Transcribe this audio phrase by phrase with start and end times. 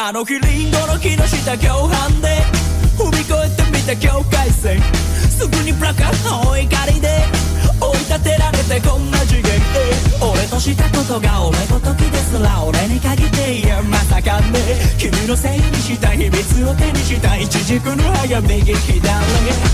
[0.00, 2.28] あの日リンゴの木の下共犯で
[2.96, 4.80] 踏み越えてみた境界線。
[5.26, 7.18] すぐにプラカーの怒りで
[7.80, 9.58] 追い立てられてこんな次元へ
[10.22, 14.58] 俺としたことが俺ごときですら俺に限っていやまさかね
[14.98, 19.08] 君のせいにした秘密を手にした一軸の早右左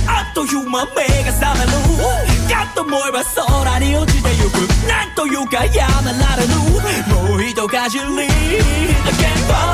[0.06, 2.24] あっという間目が覚める。
[2.48, 4.56] かと思えば空に落ちてゆく。
[4.88, 7.28] なんというかやめられぬ。
[7.28, 9.73] もう一かじり現場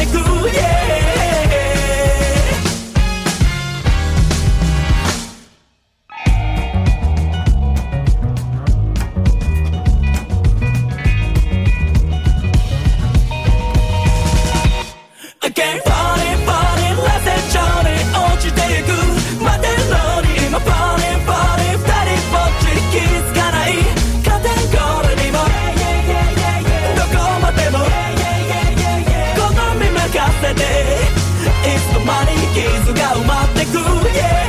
[32.10, 33.76] いつの間に傷が埋まってく
[34.16, 34.46] yeah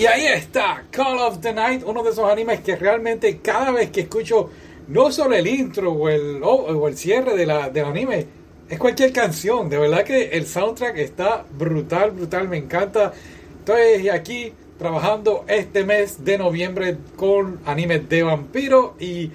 [0.00, 3.90] Y ahí está, Call of the Night, uno de esos animes que realmente cada vez
[3.90, 4.48] que escucho
[4.88, 8.26] no solo el intro o el, o, o el cierre de la, del anime,
[8.66, 9.68] es cualquier canción.
[9.68, 13.12] De verdad que el soundtrack está brutal, brutal, me encanta.
[13.58, 19.30] Estoy aquí trabajando este mes de noviembre con animes de vampiro y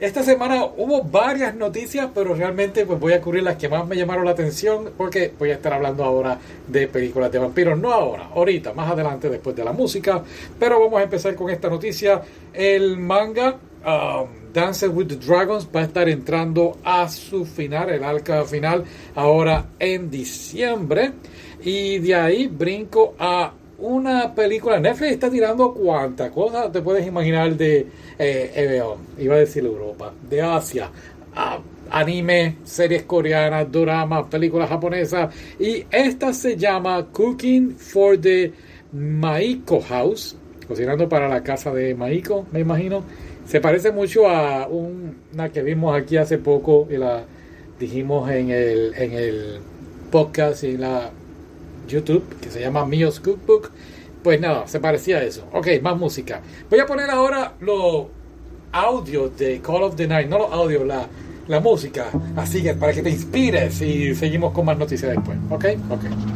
[0.00, 3.96] esta semana hubo varias noticias, pero realmente pues voy a cubrir las que más me
[3.96, 8.30] llamaron la atención porque voy a estar hablando ahora de películas de vampiros, no ahora,
[8.34, 10.22] ahorita, más adelante después de la música,
[10.58, 12.22] pero vamos a empezar con esta noticia.
[12.52, 13.56] El manga
[13.86, 18.84] um, Dance with the Dragons va a estar entrando a su final, el arca final,
[19.14, 21.12] ahora en diciembre.
[21.62, 23.52] Y de ahí brinco a
[23.84, 24.80] una película.
[24.80, 27.80] Netflix está tirando cuántas cosas te puedes imaginar de
[28.18, 28.82] eh, eh,
[29.18, 30.90] iba a decir Europa, de Asia.
[31.90, 35.34] anime, series coreanas, dramas, películas japonesas.
[35.58, 38.52] Y esta se llama Cooking for the
[38.92, 40.36] Maiko House.
[40.66, 43.04] Cocinando para la casa de Maiko, me imagino.
[43.46, 47.24] Se parece mucho a una que vimos aquí hace poco y la
[47.78, 49.58] dijimos en el, en el
[50.10, 51.10] podcast y en la
[51.88, 53.70] YouTube, que se llama Mio's Cookbook.
[54.24, 55.46] Pues nada, se parecía a eso.
[55.52, 56.40] Ok, más música.
[56.70, 58.06] Voy a poner ahora los
[58.72, 61.06] audios de Call of the Night, no los audios, la,
[61.46, 62.06] la música.
[62.34, 65.36] Así que para que te inspires y seguimos con más noticias después.
[65.50, 66.33] Ok, ok.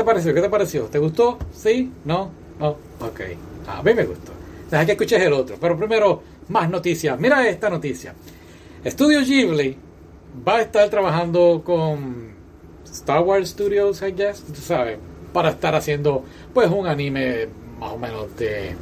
[0.00, 0.34] Te pareció?
[0.34, 0.84] ¿Qué te pareció?
[0.84, 1.38] ¿Te gustó?
[1.52, 1.92] ¿Sí?
[2.06, 2.30] ¿No?
[2.58, 2.68] ¿No?
[3.00, 3.20] Ok.
[3.68, 4.32] A mí me gustó.
[4.70, 5.56] Deja que escuches el otro.
[5.60, 7.20] Pero primero, más noticias.
[7.20, 8.14] Mira esta noticia.
[8.86, 9.76] Studio Ghibli
[10.46, 12.30] va a estar trabajando con
[12.84, 14.98] Star Wars Studios, I guess, tú sabes,
[15.34, 16.24] para estar haciendo
[16.54, 17.48] pues un anime
[17.78, 18.74] más o menos de,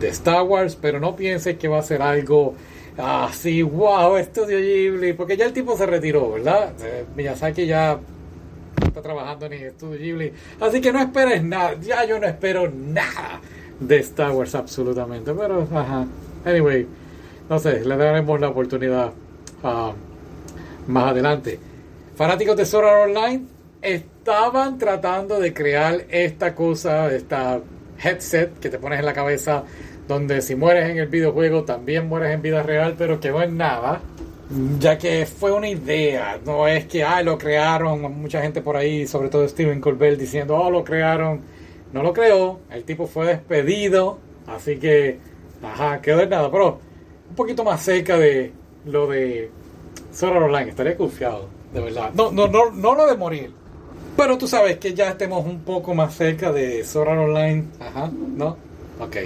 [0.00, 2.54] de Star Wars, pero no pienses que va a ser algo
[2.96, 6.72] así, wow, Studio Ghibli, porque ya el tipo se retiró, ¿verdad?
[6.82, 8.00] Eh, Miyazaki ya
[8.82, 12.70] no está trabajando en Studio Ghibli, así que no esperes nada, ya yo no espero
[12.70, 13.40] nada
[13.80, 16.06] de Star Wars absolutamente, pero ajá,
[16.44, 16.86] anyway,
[17.48, 19.12] no sé, le daremos la oportunidad
[19.62, 19.92] ah,
[20.86, 21.58] más adelante.
[22.14, 23.46] Fanáticos de Sword Art Online
[23.80, 27.60] estaban tratando de crear esta cosa, esta
[28.02, 29.64] headset que te pones en la cabeza,
[30.06, 33.52] donde si mueres en el videojuego también mueres en vida real, pero que no es
[33.52, 34.00] nada,
[34.78, 39.06] ya que fue una idea, no es que ah, lo crearon, mucha gente por ahí,
[39.06, 41.40] sobre todo Steven Colbert, diciendo, oh, lo crearon,
[41.92, 45.18] no lo creó, el tipo fue despedido, así que,
[45.62, 46.78] ajá, quedó en nada, pero
[47.28, 48.52] un poquito más cerca de
[48.84, 49.50] lo de
[50.12, 52.10] Sword Art Online, estaría confiado, de verdad.
[52.14, 53.50] No, no, no, no lo de morir.
[54.16, 57.64] Pero tú sabes que ya estemos un poco más cerca de Sword Art Online.
[57.80, 58.56] Ajá, ¿no?
[59.00, 59.16] Ok.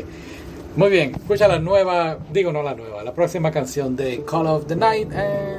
[0.77, 4.67] Muy bien, escucha la nueva, digo no la nueva, la próxima canción de Call of
[4.67, 5.11] the Night.
[5.11, 5.56] And,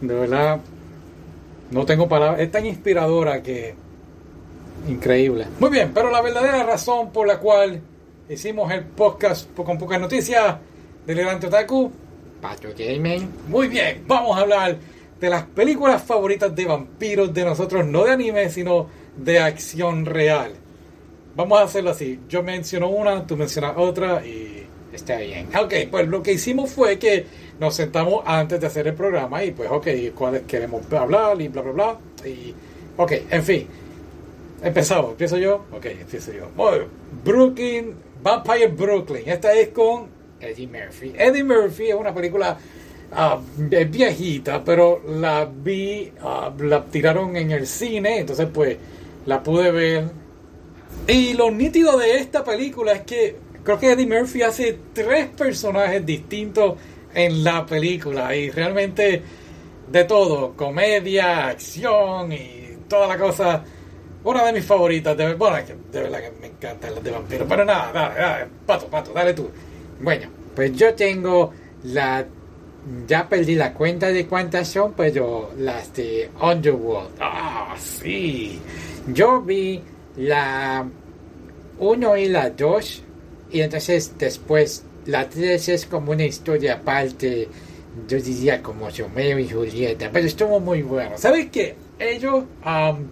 [0.00, 0.60] de verdad.
[1.70, 2.40] No tengo palabras.
[2.40, 3.74] Es tan inspiradora que.
[4.88, 5.46] Increíble.
[5.58, 7.80] Muy bien, pero la verdadera razón por la cual
[8.28, 10.56] hicimos el podcast con pocas noticias
[11.06, 11.92] del Levante Otaku.
[12.40, 13.28] Pato Gaming.
[13.48, 14.78] Muy bien, vamos a hablar
[15.20, 20.52] de las películas favoritas de vampiros de nosotros, no de anime, sino de acción real.
[21.36, 22.20] Vamos a hacerlo así.
[22.28, 24.60] Yo menciono una, tú mencionas otra y
[24.92, 25.48] Está bien.
[25.56, 27.26] Ok, pues lo que hicimos fue que
[27.60, 31.62] nos sentamos antes de hacer el programa y pues, ok, cuáles queremos hablar y bla,
[31.62, 31.98] bla, bla.
[32.26, 32.54] Y,
[32.96, 33.66] ok, en fin.
[34.62, 35.12] Empezamos.
[35.12, 35.66] ¿Empiezo yo?
[35.72, 36.48] Ok, empiezo yo.
[36.56, 36.86] Bueno,
[37.24, 39.22] Brooklyn, Vampire Brooklyn.
[39.26, 40.08] Esta es con
[40.40, 41.12] Eddie Murphy.
[41.16, 41.88] Eddie Murphy.
[41.88, 42.58] Es una película
[43.70, 48.76] es viejita, pero la vi, ah, la tiraron en el cine, entonces pues
[49.26, 50.04] la pude ver.
[51.08, 56.04] Y lo nítido de esta película es que creo que Eddie Murphy hace tres personajes
[56.06, 56.74] distintos
[57.14, 59.22] en la película y realmente
[59.90, 63.64] de todo, comedia, acción y toda la cosa.
[64.22, 65.56] Una de mis favoritas, de, bueno,
[65.90, 69.32] de verdad que me encantan las de vampiros, pero nada, dale, dale, pato, pato, dale
[69.32, 69.50] tú.
[70.00, 71.52] Bueno, pues yo tengo
[71.84, 72.26] la.
[73.06, 77.10] Ya perdí la cuenta de cuántas son, pero las de Underworld.
[77.20, 78.58] Ah, sí.
[79.08, 79.82] Yo vi
[80.16, 80.86] la
[81.78, 83.02] 1 y la 2,
[83.52, 87.48] y entonces después la 3 es como una historia aparte,
[88.08, 91.16] yo diría como Romeo y Julieta, pero estuvo muy bueno.
[91.18, 91.74] ¿Sabes qué?
[91.98, 93.08] Ellos, am,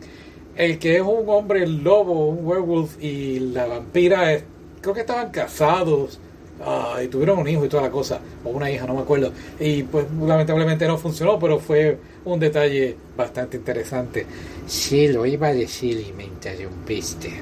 [0.56, 4.44] el que es un hombre lobo, un werewolf, y la vampira, es-
[4.80, 6.18] creo que estaban casados
[6.64, 9.32] ah, y tuvieron un hijo y toda la cosa, o una hija, no me acuerdo.
[9.60, 14.26] Y pues lamentablemente no funcionó, pero fue un detalle bastante interesante.
[14.66, 17.40] Sí, lo iba a decir y me interrumpiste.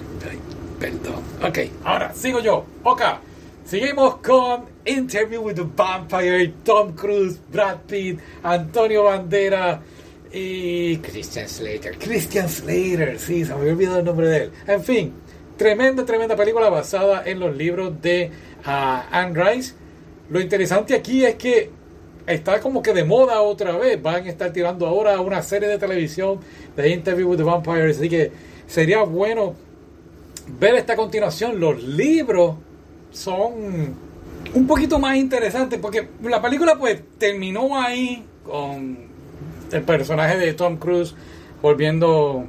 [0.79, 1.23] Perdón.
[1.43, 2.65] Ok, ahora sigo yo.
[2.83, 3.00] Ok,
[3.67, 9.81] seguimos con Interview with the Vampire, Tom Cruise, Brad Pitt, Antonio Bandera
[10.33, 11.99] y Christian Slater.
[11.99, 14.53] Christian Slater, sí, se me había olvidado el nombre de él.
[14.67, 15.13] En fin,
[15.57, 18.31] tremenda, tremenda película basada en los libros de
[18.65, 19.75] ah, Anne Rice.
[20.31, 21.71] Lo interesante aquí es que
[22.27, 24.01] está como que de moda otra vez.
[24.01, 26.39] Van a estar tirando ahora una serie de televisión
[26.77, 27.91] de Interview with the Vampire.
[27.91, 28.31] Así que
[28.69, 29.55] sería bueno
[30.61, 31.59] ver esta continuación.
[31.59, 32.57] Los libros
[33.17, 33.95] son
[34.55, 38.99] un poquito más interesantes porque la película pues terminó ahí con
[39.73, 41.15] el personaje de Tom Cruise
[41.63, 42.47] volviendo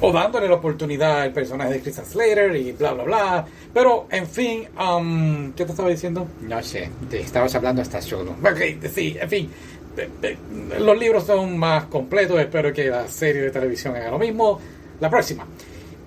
[0.00, 4.26] o dándole la oportunidad al personaje de Christian Slater y bla bla bla pero en
[4.26, 6.26] fin um, ¿qué te estaba diciendo?
[6.42, 8.32] No sé, te estabas hablando hasta solo.
[8.42, 9.50] Ok, sí, en fin
[9.96, 10.36] eh, eh,
[10.80, 14.60] los libros son más completos espero que la serie de televisión haga lo mismo
[15.00, 15.46] la próxima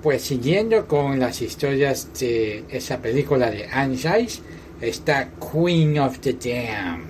[0.01, 4.41] Pues siguiendo con las historias de esa película de Anne Rice,
[4.81, 7.03] está Queen of the Dam.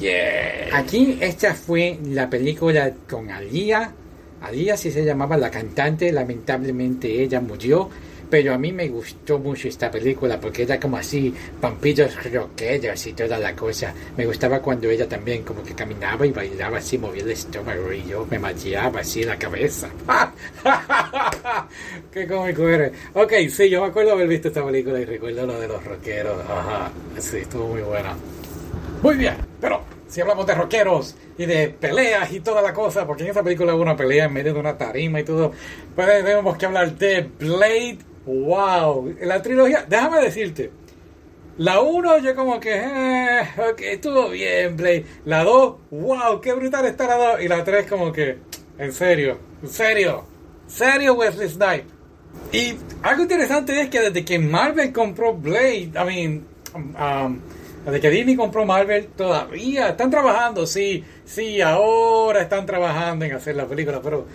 [0.00, 3.92] yeah Aquí esta fue la película con Alia.
[4.40, 7.90] Alia sí se llamaba la cantante, lamentablemente ella murió.
[8.30, 13.12] Pero a mí me gustó mucho esta película porque era como así, vampiros rockeros y
[13.14, 13.94] toda la cosa.
[14.16, 18.04] Me gustaba cuando ella también como que caminaba y bailaba así, movía el estómago y
[18.04, 19.88] yo me mareaba así la cabeza.
[22.12, 22.92] Qué cómico eres.
[23.14, 26.38] Ok, sí, yo me acuerdo haber visto esta película y recuerdo lo de los rockeros.
[26.48, 28.14] Ajá, sí, estuvo muy buena.
[29.02, 33.24] Muy bien, pero si hablamos de rockeros y de peleas y toda la cosa, porque
[33.24, 35.52] en esa película hubo una pelea en medio de una tarima y todo,
[35.94, 37.98] pues tenemos que hablar de Blade.
[38.26, 40.70] Wow, la trilogía, déjame decirte.
[41.58, 43.42] La 1 yo como que, eh,
[43.80, 45.04] estuvo bien, Blade.
[45.24, 47.42] La 2, wow, qué brutal está la 2.
[47.42, 48.38] Y la 3 como que,
[48.78, 50.24] en serio, en serio,
[50.64, 51.98] en serio Wesley Snipes.
[52.52, 57.40] Y algo interesante es que desde que Marvel compró Blade, I mean, um,
[57.84, 63.56] desde que Disney compró Marvel, todavía están trabajando, sí, sí, ahora están trabajando en hacer
[63.56, 64.26] la película, pero,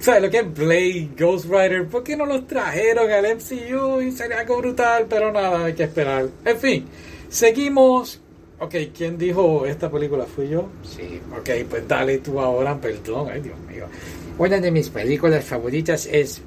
[0.00, 1.86] ¿sabes lo que es Blade, Ghost Rider?
[1.86, 4.00] ¿Por qué no los trajeron al MCU?
[4.00, 6.28] Y sería algo brutal, pero nada, hay que esperar.
[6.44, 6.86] En fin,
[7.28, 8.20] seguimos.
[8.58, 10.24] Ok, ¿quién dijo esta película?
[10.24, 10.68] ¿Fui yo?
[10.82, 11.20] Sí.
[11.38, 13.86] Ok, pues dale tú ahora, perdón, ay Dios mío.
[14.38, 16.40] Una de mis películas favoritas es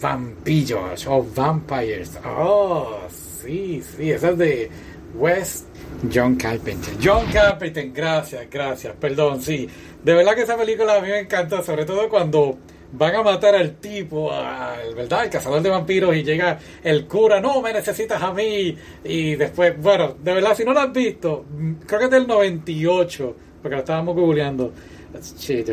[0.00, 2.18] Vampiros o Vampires.
[2.26, 4.70] Oh, sí, sí, esa es de
[5.14, 5.66] West
[6.12, 6.94] John Carpenter.
[7.02, 9.68] John Carpenter, gracias, gracias, perdón, sí.
[10.02, 12.58] De verdad que esa película a mí me encanta, sobre todo cuando
[12.96, 15.24] van a matar al tipo, al, ¿verdad?
[15.24, 18.76] El cazador de vampiros y llega el cura, no, me necesitas a mí.
[19.04, 22.26] Y después, bueno, de verdad, si no lo has visto, mm, creo que es del
[22.26, 24.72] 98, porque lo estábamos googleando.
[25.20, 25.64] Sí,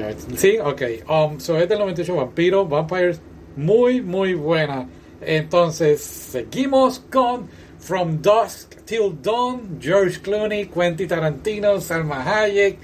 [0.63, 0.82] ok.
[1.10, 3.22] Um, so es del 98, Vampiros, Vampires,
[3.56, 4.88] muy, muy buena.
[5.22, 7.48] Entonces, seguimos con
[7.80, 12.78] From Dusk Till Dawn, George Clooney, Quentin Tarantino, Salma Hayek.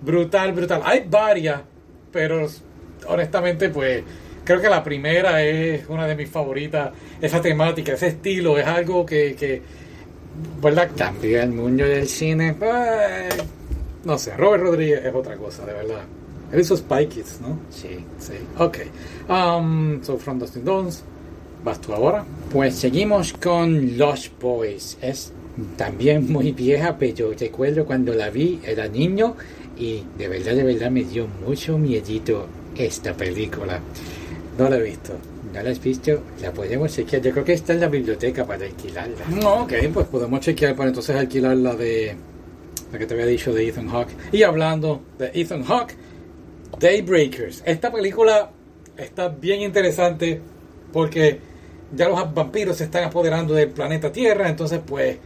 [0.00, 0.82] brutal, brutal.
[0.84, 1.62] Hay varias,
[2.10, 2.46] pero
[3.08, 4.02] honestamente, pues
[4.44, 6.90] creo que la primera es una de mis favoritas.
[7.20, 9.62] Esa temática, ese estilo, es algo que, que
[10.62, 10.90] ¿verdad?
[10.96, 12.54] Cambió el mundo del cine.
[12.54, 13.36] Pues,
[14.04, 16.02] no sé, Robert Rodríguez es otra cosa, de verdad.
[16.52, 17.58] Él hizo Spy Kids, ¿no?
[17.70, 18.04] Sí.
[18.18, 18.78] Sí, ok.
[19.28, 21.02] Um, so, From Dustin Dawns,
[21.64, 22.24] ¿vas tú ahora?
[22.52, 24.98] Pues seguimos con Lost Boys.
[25.00, 25.32] Es
[25.76, 29.36] también muy vieja, pero recuerdo cuando la vi, era niño
[29.78, 33.80] y de verdad, de verdad me dio mucho miedito esta película.
[34.58, 35.12] No la he visto.
[35.52, 36.22] ¿No la has visto?
[36.40, 37.22] La podemos chequear.
[37.22, 39.26] Yo creo que está en la biblioteca para alquilarla.
[39.28, 42.16] No, ok, pues podemos chequear para entonces alquilar la de
[42.92, 44.12] la que te había dicho de Ethan Hawke.
[44.32, 45.94] Y hablando de Ethan Hawke,
[46.78, 47.62] Daybreakers.
[47.66, 48.50] Esta película
[48.96, 50.40] está bien interesante
[50.92, 51.38] porque
[51.94, 55.16] ya los vampiros se están apoderando del planeta Tierra, entonces pues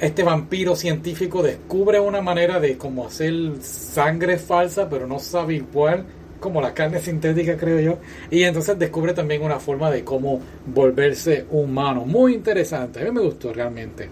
[0.00, 6.04] este vampiro científico descubre una manera de cómo hacer sangre falsa, pero no sabe igual
[6.40, 7.98] como la carne sintética, creo yo.
[8.30, 12.04] Y entonces descubre también una forma de cómo volverse humano.
[12.04, 13.00] Muy interesante.
[13.00, 14.10] A mí me gustó realmente.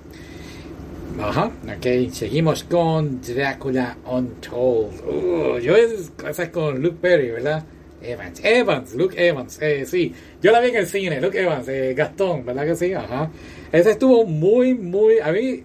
[1.20, 2.10] Ajá, ok.
[2.10, 5.02] Seguimos con Drácula Untold.
[5.06, 7.64] Uh, yo es, esa es con Luke Perry, ¿verdad?
[8.02, 8.40] Evans.
[8.42, 10.12] Evans, Luke Evans, eh, sí.
[10.42, 12.92] Yo la vi en el cine, Luke Evans, eh, Gastón, ¿verdad que sí?
[12.92, 13.30] Ajá.
[13.70, 15.62] Esa estuvo muy, muy, a mí,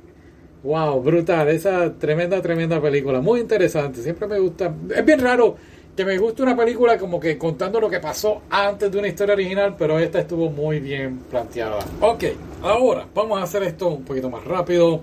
[0.64, 1.48] wow, brutal.
[1.50, 3.22] Esa tremenda, tremenda película.
[3.22, 4.02] Muy interesante.
[4.02, 4.74] Siempre me gusta.
[4.96, 5.56] Es bien raro
[5.98, 9.34] que me guste una película como que contando lo que pasó antes de una historia
[9.34, 11.80] original, pero esta estuvo muy bien planteada.
[12.02, 12.24] Ok,
[12.62, 15.02] ahora vamos a hacer esto un poquito más rápido.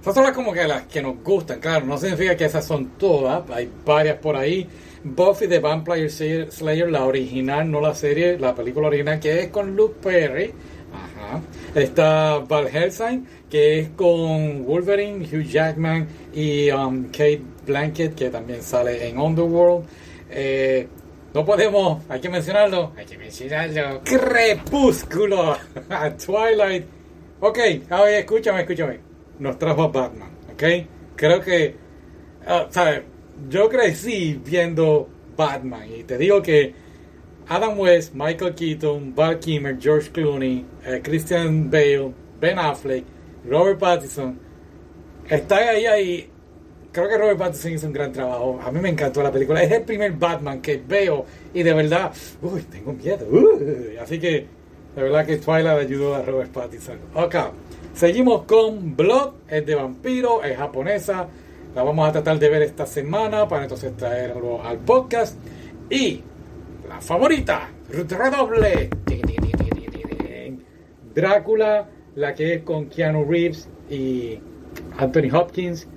[0.00, 2.92] Esas son las como que las que nos gustan, claro, no significa que esas son
[2.96, 4.66] todas, hay varias por ahí.
[5.04, 9.76] Buffy the Vampire Slayer, la original, no la serie, la película original que es con
[9.76, 10.54] Luke Perry.
[11.30, 11.40] Ajá.
[11.74, 18.62] Está Val Helsing, que es con Wolverine, Hugh Jackman y um, Kate Blanket, que también
[18.62, 19.86] sale en Underworld.
[20.30, 20.88] Eh,
[21.32, 24.00] no podemos, hay que mencionarlo, Hay que mencionarlo.
[24.02, 25.56] Crepúsculo,
[26.26, 26.84] Twilight.
[27.40, 28.98] Ok, a ver, escúchame, escúchame.
[29.38, 30.62] Nos trajo a Batman, ok.
[31.14, 31.74] Creo que,
[32.46, 33.02] ah, ¿sabes?
[33.48, 36.74] Yo crecí viendo Batman y te digo que
[37.50, 43.04] Adam West, Michael Keaton, Val Kilmer, George Clooney, eh, Christian Bale, Ben Affleck,
[43.44, 44.38] Robert Pattinson,
[45.28, 46.30] están ahí ahí.
[46.92, 48.60] Creo que Robert Pattinson hizo un gran trabajo.
[48.62, 49.64] A mí me encantó la película.
[49.64, 53.26] Es el primer Batman que veo y de verdad, uy, tengo miedo.
[53.28, 53.96] uy.
[53.96, 54.46] Así que
[54.94, 56.98] de verdad que Twilight ayudó a Robert Pattinson.
[57.14, 57.34] Ok,
[57.94, 61.26] seguimos con Blood, es de vampiro, es japonesa.
[61.74, 65.36] La vamos a tratar de ver esta semana para entonces traerlo al podcast.
[65.88, 66.22] Y
[67.00, 68.90] favorita, redoble.
[71.14, 74.38] Drácula, la que es con Keanu Reeves y
[74.98, 75.88] Anthony Hopkins.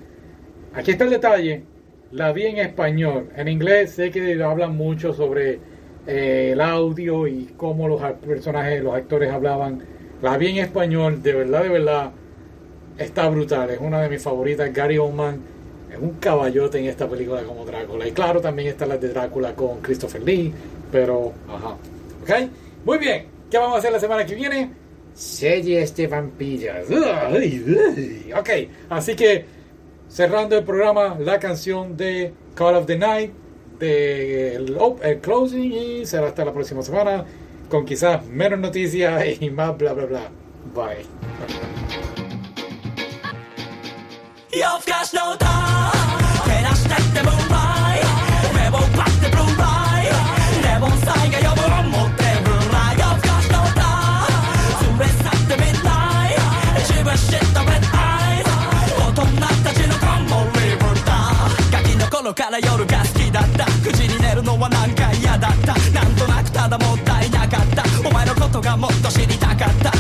[0.74, 1.64] Aquí está el detalle.
[2.12, 3.30] La vi en español.
[3.36, 5.60] En inglés sé que hablan mucho sobre
[6.08, 9.84] eh, el audio y cómo los personajes, los actores hablaban.
[10.22, 11.22] La vi en español.
[11.22, 12.12] De verdad, de verdad.
[12.98, 13.70] Está brutal.
[13.70, 14.72] Es una de mis favoritas.
[14.74, 15.42] Gary Oldman
[15.92, 18.08] es un caballote en esta película como Drácula.
[18.08, 20.54] Y claro, también está la de Drácula con Christopher Lee.
[20.94, 21.76] Pero, ajá.
[22.22, 22.50] ¿Ok?
[22.86, 23.26] Muy bien.
[23.52, 24.72] ¿Qué vamos a hacer la semana que viene?
[26.08, 26.90] Vampiros.
[26.90, 27.66] Ay,
[27.98, 28.34] ay.
[28.34, 28.50] Ok,
[28.90, 29.46] así que
[30.08, 33.32] cerrando el programa, la canción de Call of the Night,
[33.80, 37.26] de el closing y será hasta la próxima semana
[37.70, 40.30] con quizás menos noticias y más bla bla bla.
[40.74, 41.06] Bye.
[68.78, 69.92] もっと知りたかった。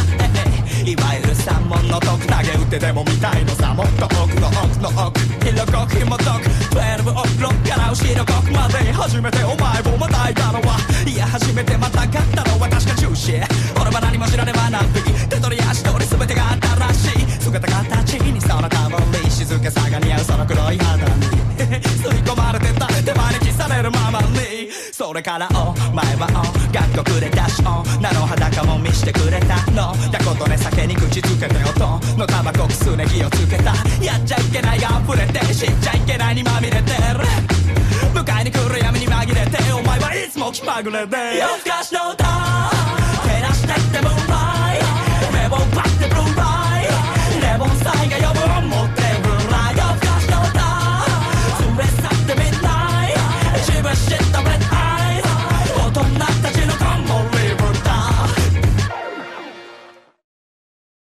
[0.83, 3.63] いわゆる三文の徳投げ打ってでも見たいのさ。
[3.73, 13.41] もっと奥の奥の奥色濃く紐解く12オクロッから後ろ国まで初めてお前をまたいたのはいや初めてまたがったのは確か中止
[13.81, 16.51] 俺は何も知らねばなんて手取り足取り全てが
[16.93, 18.89] 新しい姿形にその香
[19.23, 21.25] り静けさが似合うその黒い肌に
[21.81, 26.27] 吸い込まれてた手招きされるままにそれからお前は
[26.59, 36.83] お学校くれたし女の裸も見してくれたのだことね酒に口つけて音のタバコくすね火をつけたやっちゃいけないが溢れて知っちゃいけないにまみれてる
[38.12, 44.81] 迎えに来る闇に紛れてお前はいつも気まぐれで夜更かしの歌照らしてってムーンライ
[45.21, 46.89] ト目を奪ってブルーライ
[47.53, 48.52] レモンサイが呼ぶ